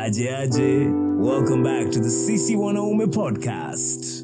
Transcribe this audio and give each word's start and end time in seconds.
Aje 0.00 0.34
Aje, 0.34 0.88
welcome 1.18 1.62
back 1.62 1.90
to 1.92 2.00
the 2.00 2.08
Sisi 2.08 2.56
Wanaume 2.56 3.06
podcast, 3.12 4.22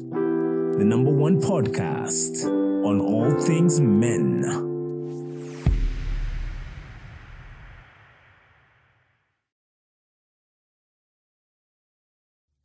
the 0.79 0.83
number 0.83 1.11
one 1.11 1.39
podcast 1.39 2.43
on 2.83 2.99
all 2.99 3.39
things 3.39 3.79
men. 3.79 4.41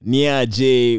Nia 0.01 0.47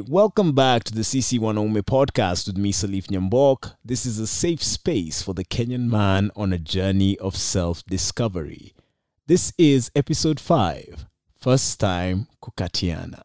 welcome 0.07 0.53
back 0.53 0.83
to 0.83 0.93
the 0.93 1.01
Sisi 1.01 1.39
Wanaume 1.39 1.81
podcast 1.81 2.45
with 2.45 2.57
me, 2.57 2.71
Salif 2.71 3.07
Nyambok. 3.07 3.73
This 3.83 4.05
is 4.05 4.19
a 4.19 4.27
safe 4.27 4.61
space 4.61 5.23
for 5.23 5.33
the 5.33 5.43
Kenyan 5.43 5.89
man 5.89 6.29
on 6.35 6.53
a 6.53 6.59
journey 6.59 7.17
of 7.17 7.35
self 7.35 7.83
discovery. 7.85 8.75
This 9.25 9.51
is 9.57 9.89
episode 9.95 10.39
5, 10.39 11.07
first 11.43 11.77
time 11.79 12.25
kukatiana. 12.41 13.21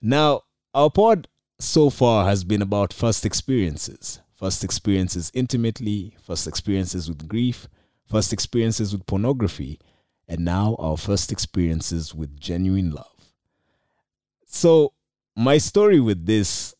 Now, 0.00 0.40
our 0.74 0.90
pod 0.90 1.28
so 1.60 1.90
far 1.90 2.24
has 2.24 2.42
been 2.42 2.62
about 2.62 2.94
first 2.94 3.26
experiences. 3.26 4.20
First 4.34 4.64
experiences 4.64 5.30
intimately, 5.34 6.16
first 6.26 6.46
experiences 6.46 7.08
with 7.08 7.28
grief, 7.28 7.68
first 8.06 8.32
experiences 8.32 8.92
with 8.92 9.04
pornography, 9.06 9.78
and 10.26 10.40
now 10.40 10.74
our 10.78 10.96
first 10.96 11.30
experiences 11.30 12.14
with 12.14 12.40
genuine 12.40 12.90
love. 12.90 13.30
So, 14.46 14.94
my 15.36 15.58
story 15.58 16.00
with 16.00 16.24
this, 16.24 16.74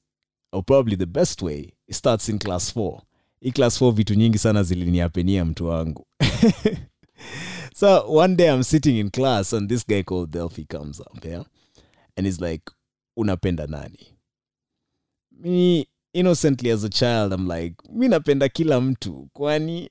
or 0.51 0.63
probably 0.63 0.97
the 0.97 1.07
best 1.07 1.43
way, 1.43 1.75
starts 1.91 2.31
in 2.31 2.39
class 2.39 2.71
4. 2.71 3.03
In 3.43 3.53
class 3.53 3.79
4 3.79 3.93
vitu 3.93 4.15
nyingi 4.15 4.39
sana 4.39 4.63
ziliniapenia 4.63 5.45
mtu 5.45 5.67
wangu. 5.67 6.07
so, 7.83 8.05
one 8.07 8.37
day 8.37 8.49
I'm 8.49 8.63
sitting 8.63 8.97
in 8.97 9.11
class 9.11 9.53
and 9.53 9.69
this 9.69 9.83
guy 9.83 10.05
called 10.05 10.31
Delphi 10.31 10.65
comes 10.65 11.01
up, 11.01 11.25
yeah? 11.25 11.43
And 12.17 12.27
he's 12.27 12.41
like, 12.41 12.71
unapenda 13.19 13.67
nani? 13.69 14.17
Me, 15.41 15.89
innocently 16.15 16.71
as 16.71 16.85
a 16.85 16.89
child, 16.89 17.33
I'm 17.33 17.49
like, 17.49 17.75
mi 17.91 18.07
napenda 18.09 18.49
kila 18.49 18.81
mtu. 18.81 19.29
Kwani, 19.33 19.91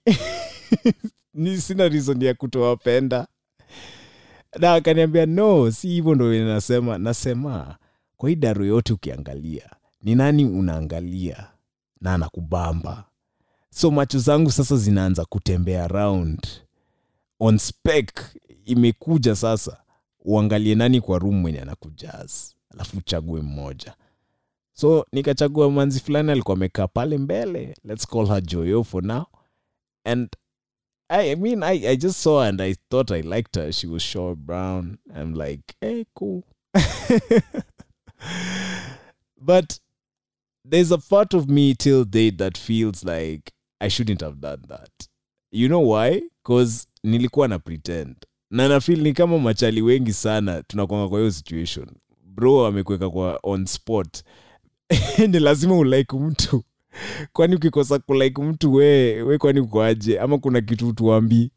ni 1.33 1.57
sina 1.61 1.89
reason 1.89 2.21
ya 2.21 2.33
kutowapenda 2.33 3.27
na 4.59 4.73
akaniambia 4.73 5.25
no 5.25 5.71
si 5.71 5.87
hivyo 5.87 6.15
ndo 6.15 6.45
nasema 6.45 6.97
nasema 6.97 7.77
kwa 8.17 8.29
hii 8.29 8.35
daru 8.35 8.65
yote 8.65 8.93
ukiangalia 8.93 9.69
ni 10.01 10.15
nani 10.15 10.45
unaangalia 10.45 11.47
na 12.01 12.13
anakubamba 12.13 13.03
so 13.69 13.91
macho 13.91 14.19
zangu 14.19 14.51
sasa 14.51 14.77
zinaanza 14.77 15.25
kutembea 15.25 15.83
around 15.83 16.47
on 17.41 17.57
spec 17.57 18.09
imekuja 18.65 19.35
sasa 19.35 19.83
uangalie 20.19 20.75
nani 20.75 21.01
kwa 21.01 21.19
room 21.19 21.35
mwenye 21.35 21.61
anakujaz 21.61 22.31
alafu 22.69 22.97
uchague 22.97 23.41
mmoja 23.41 23.95
so 24.73 25.05
nikachagua 25.11 25.71
manzi 25.71 25.99
fulani 25.99 26.31
alikuwa 26.31 26.57
amekaa 26.57 26.87
pale 26.87 27.17
mbele 27.17 27.75
let's 27.83 28.07
call 28.07 28.27
her 28.27 28.41
joyo 28.43 28.83
for 28.83 29.03
now 29.03 29.25
and 30.03 30.29
I, 31.09 31.31
I 31.31 31.35
mean, 31.35 31.61
I, 31.61 31.71
I 31.87 31.95
just 31.97 32.21
saw 32.21 32.39
and 32.39 32.61
I 32.61 32.75
thought 32.89 33.11
I 33.11 33.19
liked 33.19 33.57
her. 33.57 33.73
She 33.73 33.85
was 33.85 34.01
short, 34.01 34.37
brown. 34.37 34.97
I'm 35.13 35.33
like, 35.33 35.75
hey, 35.81 36.05
cool. 36.15 36.45
but 39.37 39.77
there's 40.63 40.91
a 40.91 40.97
part 40.97 41.33
of 41.33 41.49
me 41.49 41.73
till 41.73 42.05
date 42.05 42.37
that 42.37 42.57
feels 42.57 43.03
like 43.03 43.51
I 43.81 43.89
shouldn't 43.89 44.21
have 44.21 44.39
done 44.39 44.63
that. 44.69 45.09
You 45.51 45.67
know 45.67 45.91
why? 45.91 46.21
cause 46.43 46.87
nilikuwa 47.03 47.47
na 47.47 47.59
pretend. 47.59 48.15
Na 48.49 48.67
nafil 48.67 49.01
ni 49.01 49.13
kama 49.13 49.39
machali 49.39 49.81
wengi 49.81 50.13
sana 50.13 50.63
tunakwanga 50.63 51.09
kwa 51.09 51.19
hiyo 51.19 51.31
situation. 51.31 51.87
Bro 52.25 52.65
amekuweka 52.65 53.09
kwa 53.09 53.39
on 53.43 53.65
spot. 53.65 54.23
Ni 55.31 55.39
lazima 55.39 55.77
ulike 55.77 56.17
mtu. 56.17 56.63
Kwani 57.33 57.55
ukikosa 57.55 57.99
kulike 57.99 58.41
mtu 58.41 58.73
we, 58.73 59.21
we 59.21 59.37
kwani 59.37 59.59
ukoaje 59.59 60.19
ama 60.19 60.37
kuna 60.37 60.61
kitu 60.61 60.93
tuambi 60.93 61.51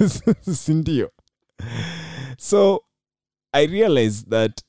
sindio 0.64 1.10
so 2.38 2.80
i 3.52 3.66
realize 3.66 4.26
that 4.30 4.60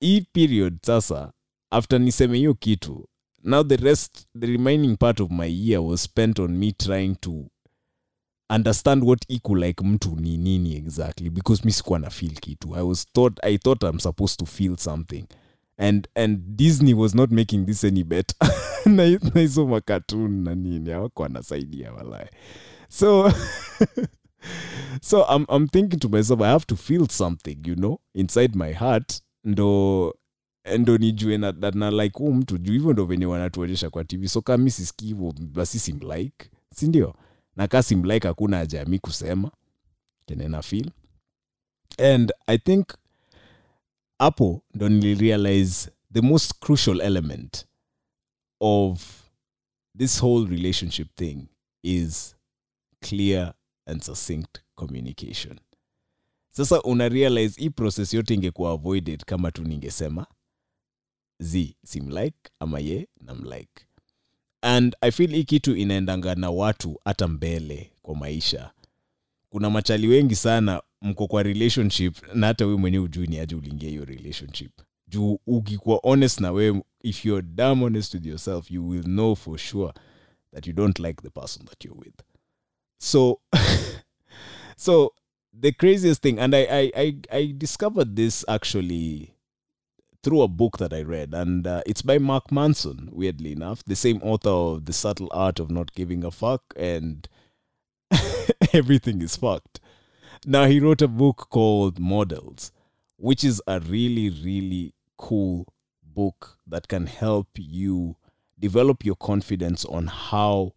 hii 0.00 0.20
period 0.20 0.78
sasa 0.82 1.32
after 1.70 2.00
niseme 2.00 2.38
hiyo 2.38 2.54
kitu 2.54 3.08
now 3.44 3.64
the 3.64 3.76
rest 3.76 4.26
the 4.40 4.46
remaining 4.46 4.96
part 4.96 5.20
of 5.20 5.30
my 5.30 5.68
year 5.68 5.80
was 5.80 6.02
spent 6.02 6.38
on 6.38 6.56
me 6.58 6.72
trying 6.72 7.14
to 7.14 7.44
understand 8.50 9.04
what 9.04 9.24
iko 9.28 9.54
like 9.56 9.84
mtu 9.84 10.16
ni 10.16 10.36
nini 10.36 10.76
exactly 10.76 11.30
because 11.30 11.62
mi 11.64 11.72
sikuwa 11.72 11.98
na 11.98 12.10
feel 12.10 12.32
kitu. 12.32 12.76
I 12.76 12.82
was 12.82 13.06
thought 13.12 13.44
i 13.44 13.58
thought 13.58 13.82
i'm 13.82 13.98
supposed 14.00 14.38
to 14.38 14.46
feel 14.46 14.76
something. 14.76 15.24
And 15.76 16.08
and 16.14 16.56
disney 16.56 16.94
was 16.94 17.14
not 17.14 17.30
making 17.30 17.66
this 17.66 17.84
any 17.84 18.04
better. 18.04 18.36
Na 18.86 19.04
hizo 19.40 19.82
na 20.28 20.54
nini 20.54 20.92
awako 20.92 21.24
anasaidia 21.24 21.92
walae 21.92 22.30
so 22.88 23.32
so 25.02 25.26
I'm, 25.36 25.46
i'm 25.48 25.68
thinking 25.68 25.98
to 26.00 26.08
myself 26.08 26.40
i 26.40 26.50
have 26.50 26.64
to 26.66 26.76
feel 26.76 27.06
something 27.08 27.58
you 27.66 27.74
know 27.74 27.98
inside 28.14 28.56
my 28.56 28.72
heart. 28.72 29.20
Ndo 29.44 30.14
ndo 30.78 30.98
nijue 30.98 31.38
na, 31.38 31.52
na, 31.52 31.70
na 31.70 31.90
like 31.90 32.18
huu 32.18 32.32
mtu 32.32 32.58
juu 32.58 32.72
hivyo 32.72 32.92
ndo 32.92 33.04
venye 33.04 33.26
wanatuonyesha 33.26 33.90
kwa 33.90 34.04
tv 34.04 34.28
so 34.28 34.42
kama 34.42 34.64
mi 34.64 34.70
sisikii 34.70 35.06
hivo 35.06 35.34
basi 35.54 35.78
simlike 35.78 36.50
sindio 36.74 37.14
na 37.58 37.68
kaa 37.68 37.82
simlike 37.82 38.28
hakuna 38.28 38.56
haja 38.56 38.98
kusema. 39.00 39.50
Kenena 40.26 40.62
feel. 40.62 40.90
And 41.98 42.32
i 42.46 42.58
think 42.58 42.88
hapo 44.18 44.62
ndo 44.74 44.88
nilirealize 44.88 45.90
the 46.12 46.20
most 46.20 46.52
crucial 46.60 47.00
element 47.00 47.66
of 48.60 49.22
this 49.98 50.20
whole 50.22 50.46
relationship 50.50 51.08
thing 51.16 51.48
is 51.82 52.36
clear 53.00 53.54
and 53.86 54.02
succinct 54.02 54.58
communication. 54.74 55.60
Sasa 56.50 56.82
una 56.82 57.08
realize 57.08 57.60
hii 57.60 57.70
process 57.70 58.14
yote 58.14 58.34
ingekuwa 58.34 58.72
avoided 58.72 59.24
kama 59.24 59.50
tu 59.52 59.64
ningesema 59.64 60.26
z 61.40 61.76
simlike 61.84 62.50
ama 62.58 62.80
ye 62.80 63.08
namlike 63.20 63.87
and 64.62 64.96
i 65.00 65.10
feel 65.10 65.30
hii 65.30 65.44
kitu 65.44 65.76
inaendanga 65.76 66.34
na 66.34 66.50
watu 66.50 67.00
hata 67.04 67.28
mbele 67.28 67.90
kwa 68.02 68.16
maisha. 68.16 68.70
Kuna 69.50 69.70
machali 69.70 70.06
wengi 70.08 70.34
sana 70.36 70.82
mko 71.02 71.26
kwa 71.26 71.42
relationship 71.42 72.16
na 72.34 72.46
hata 72.46 72.66
we 72.66 72.76
mwenyewe 72.76 73.04
ujui 73.04 73.26
ni 73.26 73.38
aje 73.38 73.54
uliingia 73.56 73.88
hiyo 73.88 74.04
relationship. 74.04 74.72
Juu 75.08 75.38
ukikuwa 75.46 75.98
honest 76.02 76.40
na 76.40 76.52
wewe 76.52 76.82
if 77.02 77.24
you're 77.24 77.46
damn 77.54 77.82
honest 77.82 78.14
with 78.14 78.26
yourself 78.26 78.70
you 78.70 78.88
will 78.88 79.02
know 79.04 79.34
for 79.36 79.58
sure 79.58 79.92
that 80.54 80.66
you 80.66 80.72
don't 80.72 80.98
like 80.98 81.22
the 81.22 81.30
person 81.30 81.66
that 81.66 81.84
you're 81.84 82.00
with. 82.00 82.14
So 82.98 83.40
so 84.76 85.12
the 85.60 85.72
craziest 85.72 86.22
thing 86.22 86.38
and 86.38 86.54
I, 86.54 86.62
I 86.70 86.92
i 86.96 87.16
i 87.30 87.52
discovered 87.52 88.16
this 88.16 88.44
actually 88.48 89.34
through 90.22 90.42
a 90.42 90.48
book 90.48 90.78
that 90.78 90.92
i 90.92 91.00
read 91.02 91.32
and 91.32 91.66
uh, 91.66 91.82
it's 91.86 92.02
by 92.02 92.18
mark 92.18 92.50
manson 92.50 93.08
weirdly 93.12 93.52
enough 93.52 93.84
the 93.84 93.96
same 93.96 94.20
author 94.22 94.50
of 94.50 94.84
the 94.84 94.92
subtle 94.92 95.28
art 95.32 95.60
of 95.60 95.70
not 95.70 95.92
giving 95.94 96.24
a 96.24 96.30
fuck 96.30 96.62
and 96.76 97.28
everything 98.72 99.22
is 99.22 99.36
fucked. 99.36 99.80
Now 100.46 100.66
he 100.66 100.80
wrote 100.80 101.02
a 101.02 101.08
book 101.08 101.48
called 101.50 101.98
models 101.98 102.72
which 103.16 103.42
is 103.42 103.60
a 103.66 103.80
really 103.80 104.30
really 104.30 104.94
cool 105.16 105.66
book 106.02 106.58
that 106.66 106.88
can 106.88 107.06
help 107.06 107.48
you 107.56 108.16
develop 108.58 109.04
your 109.04 109.16
confidence 109.16 109.84
on 109.84 110.06
how 110.06 110.72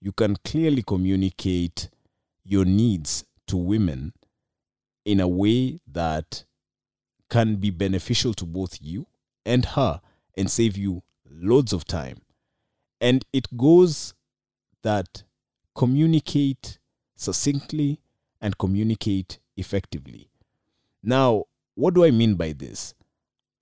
you 0.00 0.12
can 0.12 0.36
clearly 0.44 0.82
communicate 0.82 1.88
your 2.44 2.64
needs 2.64 3.24
to 3.46 3.56
women 3.56 4.12
in 5.04 5.20
a 5.20 5.28
way 5.28 5.80
that 5.86 6.44
can 7.28 7.56
be 7.56 7.70
beneficial 7.70 8.34
to 8.34 8.46
both 8.46 8.78
you 8.82 9.06
and 9.44 9.64
her 9.66 10.00
and 10.36 10.48
save 10.48 10.76
you 10.76 11.02
loads 11.30 11.72
of 11.72 11.84
time. 11.84 12.16
And 13.00 13.24
it 13.32 13.46
goes 13.56 14.14
that 14.82 15.22
communicate 15.74 16.78
succinctly 17.16 18.00
and 18.40 18.56
communicate 18.58 19.38
effectively. 19.56 20.30
Now, 21.02 21.44
what 21.74 21.94
do 21.94 22.04
I 22.04 22.10
mean 22.10 22.34
by 22.34 22.52
this? 22.52 22.94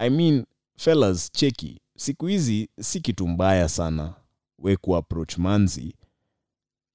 I 0.00 0.08
mean, 0.08 0.46
fellas, 0.78 1.30
cheki, 1.32 1.80
siku 1.96 2.26
hizi 2.26 2.68
si 2.80 3.00
kitu 3.00 3.28
mbaya 3.28 3.68
sana 3.68 4.14
we 4.58 4.76
kuapproach 4.76 5.38
manzi 5.38 5.94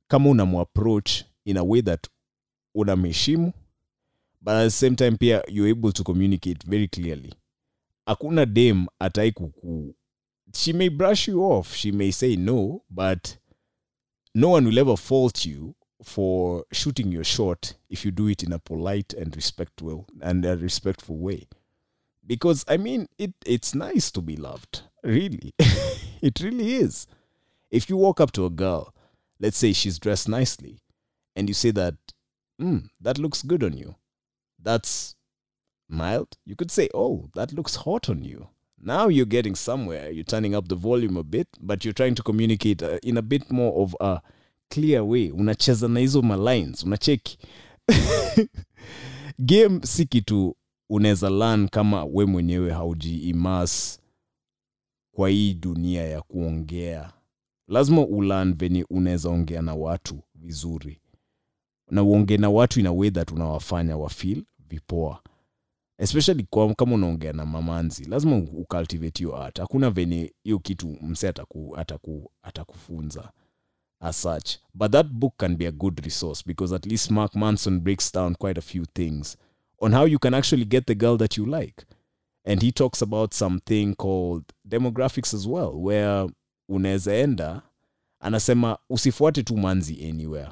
kama 0.08 0.30
unamuapproach 0.30 1.12
in 1.46 1.58
a 1.58 1.64
way 1.64 1.82
that 1.82 2.08
unamheshimu 2.76 3.54
but 4.42 4.56
at 4.56 4.64
the 4.64 4.72
same 4.72 4.96
time 4.96 5.18
pia 5.18 5.44
you're 5.48 5.68
able 5.68 5.92
to 5.92 6.04
communicate 6.04 6.64
very 6.64 6.88
clearly. 6.88 7.34
Hakuna 8.08 8.46
dem 8.52 8.88
atai 9.00 9.32
kuku. 9.32 9.94
She 10.54 10.74
may 10.74 10.90
brush 10.90 11.28
you 11.28 11.42
off 11.44 11.74
she 11.76 11.92
may 11.92 12.12
say 12.12 12.36
no 12.36 12.84
but 12.90 13.38
no 14.34 14.50
one 14.50 14.66
will 14.66 14.80
ever 14.80 14.98
fault 14.98 15.46
you 15.46 15.76
for 16.04 16.66
shooting 16.72 17.12
your 17.12 17.24
shot 17.24 17.76
if 17.90 18.04
you 18.04 18.12
do 18.12 18.28
it 18.28 18.44
in 18.44 18.52
a 18.52 18.60
polite 18.60 19.14
and 19.14 19.36
respectful 19.36 20.08
and 20.22 20.44
a 20.46 20.58
respectful 20.58 21.18
way. 21.18 21.48
Because 22.26 22.66
i 22.68 22.78
mean 22.78 23.08
it 23.18 23.34
it's 23.46 23.76
nice 23.76 24.12
to 24.12 24.22
be 24.22 24.36
loved 24.36 24.84
really. 25.04 25.54
It 26.22 26.40
really 26.40 26.76
is. 26.76 27.08
If 27.72 27.90
you 27.90 27.98
walk 27.98 28.22
up 28.22 28.32
to 28.34 28.46
a 28.46 28.50
girl 28.50 28.94
let's 29.40 29.58
say 29.58 29.74
she's 29.74 29.98
dressed 30.00 30.30
nicely 30.30 30.80
and 31.36 31.48
you 31.50 31.54
say 31.54 31.72
that 31.72 31.96
mm, 32.62 32.88
that 33.02 33.18
looks 33.18 33.42
good 33.42 33.64
on 33.64 33.76
you 33.76 33.96
that's 34.64 35.16
mild. 35.90 36.28
You 36.46 36.56
could 36.56 36.72
say 36.72 36.90
oh 36.94 37.30
that 37.36 37.54
looks 37.54 37.76
hot 37.76 38.10
on 38.10 38.24
you. 38.24 38.48
Now 38.84 39.10
you're 39.10 39.30
getting 39.30 39.56
somewhere. 39.56 40.10
You're 40.12 40.24
turning 40.26 40.56
up 40.56 40.68
the 40.68 40.76
volume 40.76 41.18
a 41.18 41.24
bit 41.24 41.48
but 41.62 41.86
you're 41.86 41.94
trying 41.94 42.16
to 42.16 42.24
communicate 42.24 42.82
uh, 42.84 42.98
in 43.04 43.18
a 43.18 43.22
bit 43.22 43.52
more 43.52 43.74
of 43.84 43.96
a 44.00 44.22
clear 44.70 45.04
way. 45.04 45.32
Unacheza 45.32 45.88
na 45.88 46.00
hizo 46.00 46.22
malines 46.22 46.84
unacheki. 46.84 47.38
Game 49.40 49.80
si 49.84 50.06
kitu 50.06 50.56
unaweza 50.90 51.30
learn 51.30 51.68
kama 51.70 52.06
we 52.06 52.26
mwenyewe 52.26 52.72
haujiimas 52.72 54.00
kwa 55.12 55.30
hii 55.30 55.54
dunia 55.54 56.04
ya 56.08 56.22
kuongea. 56.22 57.14
Lazima 57.68 58.02
ulan 58.08 58.54
venye 58.54 58.86
unaweza 58.90 59.30
ongea 59.30 59.62
na 59.62 59.74
watu 59.76 60.20
vizuri. 60.36 61.02
Na 61.90 62.04
uongee 62.04 62.38
na 62.38 62.50
watu 62.50 62.80
in 62.80 62.86
a 62.88 62.92
way 62.92 63.12
that 63.12 63.32
unawafanya 63.32 63.98
wafil 63.98 64.44
vipoa. 64.76 65.22
Especially 65.98 66.44
kwa, 66.50 66.74
kama 66.76 66.96
unaongea 66.96 67.34
na 67.34 67.46
mamanzi 67.46 68.06
lazima 68.06 68.36
ucultivate 68.38 69.20
hiyo 69.24 69.36
art. 69.38 69.60
Hakuna 69.60 69.90
venye 69.90 70.34
hiyo 70.44 70.60
kitu 70.60 70.98
mse 71.02 71.28
ataku, 71.28 71.78
ataku, 71.78 72.32
atakufunza 72.44 73.32
as 74.00 74.22
such. 74.22 74.50
But 74.74 74.92
that 74.92 75.08
book 75.08 75.34
can 75.38 75.56
be 75.56 75.68
a 75.68 75.72
good 75.72 76.00
resource 76.00 76.44
because 76.46 76.76
at 76.76 76.86
least 76.86 77.12
mark 77.12 77.36
manson 77.36 77.80
breaks 77.80 78.14
down 78.14 78.36
quite 78.36 78.60
a 78.60 78.62
few 78.62 78.86
things 78.86 79.38
on 79.80 79.94
how 79.94 80.08
you 80.08 80.20
can 80.20 80.34
actually 80.34 80.66
get 80.66 80.86
the 80.86 80.96
girl 80.96 81.18
that 81.18 81.38
you 81.38 81.46
like. 81.46 81.86
And 82.46 82.62
he 82.62 82.72
talks 82.72 83.02
about 83.02 83.34
something 83.34 83.96
called 83.96 84.44
demographics 84.66 85.34
as 85.34 85.48
well 85.48 85.72
where 85.76 86.30
unaweza 86.70 87.16
enda 87.16 87.62
anasema 88.20 88.78
usifuate 88.90 89.44
tu 89.44 89.58
manzi 89.58 90.10
anywhere 90.10 90.52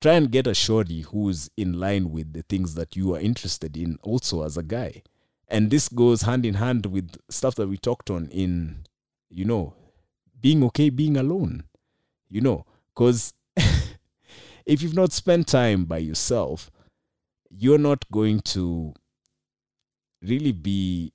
try 0.00 0.14
and 0.14 0.30
get 0.30 0.46
a 0.46 0.54
shorty 0.54 1.02
who's 1.02 1.50
in 1.56 1.78
line 1.78 2.10
with 2.10 2.32
the 2.32 2.42
things 2.42 2.74
that 2.74 2.96
you 2.96 3.14
are 3.14 3.20
interested 3.20 3.76
in 3.76 3.98
also 4.02 4.42
as 4.42 4.56
a 4.56 4.62
guy. 4.62 5.02
And 5.48 5.70
this 5.70 5.88
goes 5.88 6.22
hand 6.22 6.46
in 6.46 6.54
hand 6.54 6.86
with 6.86 7.16
stuff 7.28 7.54
that 7.56 7.68
we 7.68 7.76
talked 7.76 8.08
on 8.10 8.28
in 8.28 8.84
you 9.30 9.44
know 9.44 9.72
being 10.40 10.62
okay 10.64 10.90
being 10.90 11.16
alone 11.16 11.62
you 12.28 12.40
know 12.40 12.66
because 12.92 13.32
if 14.66 14.82
you've 14.82 14.94
not 14.94 15.12
spent 15.12 15.46
time 15.46 15.84
by 15.84 15.98
yourself 15.98 16.70
you're 17.48 17.78
not 17.78 18.04
going 18.10 18.40
to 18.40 18.92
really 20.22 20.52
be 20.52 21.12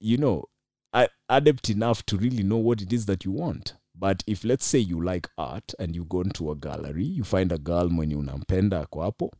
you 0.00 0.16
know 0.16 0.44
adept 1.28 1.70
enough 1.70 2.04
to 2.04 2.16
really 2.16 2.42
know 2.42 2.56
what 2.56 2.82
it 2.82 2.92
is 2.92 3.06
that 3.06 3.24
you 3.24 3.32
want 3.32 3.74
but 4.02 4.24
if 4.26 4.42
let's 4.42 4.66
say 4.66 4.80
you 4.80 5.00
like 5.00 5.28
art 5.38 5.74
and 5.78 5.94
you 5.94 6.04
go 6.04 6.22
into 6.22 6.50
a 6.50 6.56
gallery 6.56 7.04
you 7.04 7.22
find 7.22 7.52
a 7.52 7.58
girl 7.58 7.90
mwenye 7.90 8.16
unampenda 8.16 8.80
ako 8.80 9.02
hapo 9.02 9.32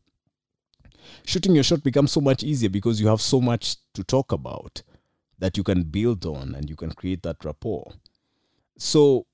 shooting 1.24 1.54
your 1.54 1.64
shot 1.64 1.84
becomes 1.84 2.12
so 2.12 2.20
much 2.20 2.42
easier 2.42 2.70
because 2.70 3.02
you 3.02 3.08
have 3.08 3.22
so 3.22 3.40
much 3.40 3.76
to 3.92 4.02
talk 4.02 4.32
about 4.32 4.78
that 5.40 5.58
you 5.58 5.64
can 5.64 5.84
build 5.84 6.26
on 6.26 6.54
and 6.54 6.70
you 6.70 6.76
can 6.76 6.92
create 6.92 7.22
that 7.22 7.44
rapport 7.44 7.92
so 8.78 9.26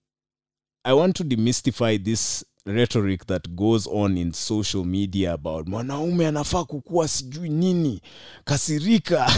i 0.85 0.93
want 0.93 1.17
to 1.17 1.25
demystify 1.25 2.05
this 2.05 2.45
rhetoric 2.65 3.27
that 3.27 3.49
goes 3.49 3.87
on 3.87 4.19
in 4.19 4.33
social 4.33 4.85
media 4.85 5.33
about 5.33 5.69
mwanaume 5.69 6.27
anafaa 6.27 6.65
kukuwa 6.65 7.09
sijui 7.09 7.49
nini 7.49 8.01
kasirika 8.45 9.31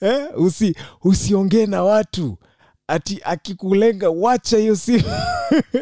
eh? 0.00 0.28
Usi, 0.36 0.76
usiongee 1.04 1.66
na 1.66 1.82
watu 1.82 2.38
ati 2.86 3.20
akikulenga 3.24 4.10
wacha 4.10 4.58
hiyo 4.58 4.76
simu. 4.76 5.04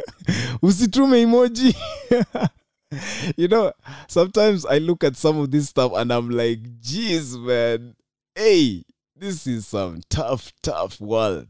Usitume 0.62 1.20
emoji. 1.20 1.76
You 3.36 3.46
know 3.46 3.72
sometimes 4.08 4.66
i 4.66 4.80
look 4.80 5.04
at 5.04 5.14
some 5.14 5.38
of 5.40 5.50
this 5.50 5.68
stuff 5.68 5.92
and 5.94 6.10
i'm 6.12 6.28
like 6.28 6.60
jeez 6.80 7.38
man. 7.38 7.94
Hey 8.34 8.82
this 9.16 9.46
is 9.46 9.66
some 9.66 10.00
tough 10.08 10.52
tough 10.62 11.00
world. 11.00 11.46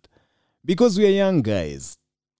Because 0.64 0.98
we 0.98 1.06
are 1.06 1.10
young 1.16 1.40
guys. 1.42 1.96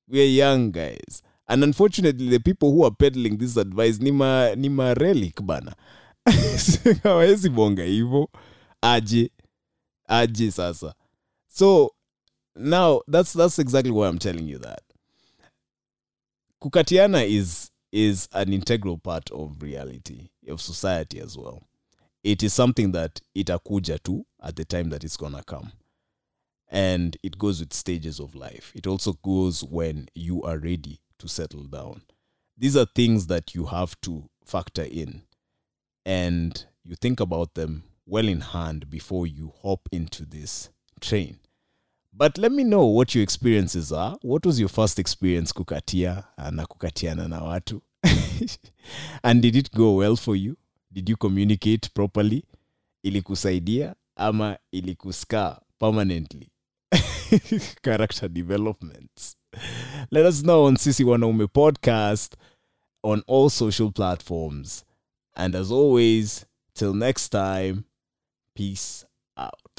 We 0.07 0.21
are 0.21 0.27
young 0.27 0.71
guys. 0.71 1.23
And 1.49 1.65
unfortunately 1.65 2.29
the 2.29 2.41
people 2.41 2.73
who 2.73 2.85
are 2.85 2.91
peddling 2.91 3.39
this 3.39 3.57
advice 3.57 3.99
ni 4.01 4.11
ma, 4.11 4.55
ni 4.55 4.69
ma 4.69 4.93
relic 4.99 5.41
bana. 5.43 5.75
Hawawezi 7.03 7.49
bonga 7.49 7.85
hivo. 7.85 8.29
Aje. 8.83 9.31
Aje 10.09 10.51
sasa. 10.51 10.95
So 11.47 11.91
now 12.57 13.01
that's 13.07 13.33
that's 13.33 13.59
exactly 13.59 13.91
why 13.91 14.07
i'm 14.07 14.19
telling 14.19 14.47
you 14.47 14.59
that. 14.59 14.83
Kukatiana 16.63 17.27
is 17.27 17.71
is 17.93 18.29
an 18.33 18.53
integral 18.53 18.99
part 18.99 19.31
of 19.31 19.63
reality 19.63 20.29
of 20.49 20.61
society 20.61 21.19
as 21.21 21.37
well. 21.37 21.63
It 22.23 22.43
is 22.43 22.53
something 22.53 22.93
that 22.93 23.21
itakuja 23.37 24.03
tu 24.03 24.27
at 24.43 24.57
the 24.57 24.65
time 24.65 24.91
that 24.91 25.03
it's 25.03 25.17
gonna 25.17 25.43
come. 25.43 25.73
And 26.69 27.17
it 27.23 27.39
goes 27.39 27.61
with 27.61 27.73
stages 27.73 28.21
of 28.21 28.35
life. 28.35 28.73
It 28.77 28.87
also 28.87 29.15
goes 29.25 29.65
when 29.65 30.09
you 30.15 30.43
are 30.43 30.59
ready 30.59 31.01
to 31.19 31.29
settle 31.29 31.65
down. 31.65 32.03
These 32.57 32.77
are 32.77 32.87
things 32.95 33.27
that 33.27 33.55
you 33.55 33.67
have 33.67 34.01
to 34.03 34.29
factor 34.45 34.85
in. 34.85 35.23
And 36.07 36.65
you 36.85 36.95
think 36.95 37.19
about 37.19 37.55
them 37.55 37.85
well 38.07 38.29
in 38.29 38.41
hand 38.41 38.89
before 38.91 39.27
you 39.27 39.53
hop 39.63 39.89
into 39.91 40.25
this 40.25 40.69
train 41.01 41.39
but 42.21 42.37
let 42.37 42.53
me 42.53 42.63
know 42.65 42.85
what 42.85 43.15
your 43.15 43.23
experiences 43.23 43.91
are. 43.91 44.15
What 44.21 44.45
was 44.45 44.61
your 44.61 44.69
first 44.69 44.99
experience 44.99 45.53
kukatia 45.55 46.25
uh, 46.39 46.51
na 46.51 46.67
kukatiana 46.67 47.29
na 47.29 47.41
watu? 47.43 47.83
And 49.23 49.41
did 49.43 49.57
it 49.57 49.73
go 49.73 49.95
well 49.97 50.17
for 50.17 50.37
you? 50.37 50.57
Did 50.93 51.09
you 51.09 51.17
communicate 51.17 51.89
properly? 51.95 52.45
Ilikusaidia 53.03 53.95
ama 54.17 54.59
ilikuska 54.73 55.61
permanently? 55.79 56.49
Character 57.83 58.29
developments. 58.29 59.37
Let 60.11 60.27
us 60.27 60.43
know 60.43 60.65
on 60.65 60.77
sisi 60.77 61.05
wanaume 61.05 61.47
podcast 61.47 62.37
on 63.03 63.23
all 63.27 63.51
social 63.51 63.91
platforms. 63.93 64.85
And 65.37 65.55
as 65.55 65.73
always 65.73 66.47
till 66.75 66.95
next 66.95 67.29
time 67.31 67.85
peace 68.55 69.07
out 69.37 69.70